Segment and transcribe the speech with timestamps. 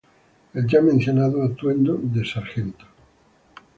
[0.55, 2.81] El ya mencionado atuendo de Sgt.